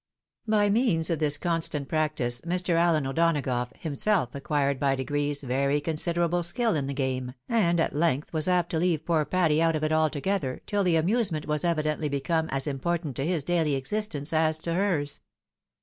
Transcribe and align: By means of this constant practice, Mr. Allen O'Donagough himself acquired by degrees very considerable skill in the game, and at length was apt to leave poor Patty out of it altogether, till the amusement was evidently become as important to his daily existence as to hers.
By 0.47 0.71
means 0.71 1.11
of 1.11 1.19
this 1.19 1.37
constant 1.37 1.87
practice, 1.87 2.41
Mr. 2.41 2.73
Allen 2.73 3.05
O'Donagough 3.05 3.77
himself 3.77 4.33
acquired 4.33 4.79
by 4.79 4.95
degrees 4.95 5.41
very 5.41 5.79
considerable 5.79 6.41
skill 6.41 6.73
in 6.73 6.87
the 6.87 6.93
game, 6.95 7.35
and 7.47 7.79
at 7.79 7.93
length 7.95 8.33
was 8.33 8.47
apt 8.47 8.71
to 8.71 8.79
leave 8.79 9.05
poor 9.05 9.25
Patty 9.25 9.61
out 9.61 9.75
of 9.75 9.83
it 9.83 9.91
altogether, 9.91 10.59
till 10.65 10.83
the 10.83 10.95
amusement 10.95 11.45
was 11.45 11.63
evidently 11.63 12.09
become 12.09 12.49
as 12.49 12.65
important 12.65 13.15
to 13.17 13.27
his 13.27 13.43
daily 13.43 13.75
existence 13.75 14.33
as 14.33 14.57
to 14.57 14.73
hers. 14.73 15.21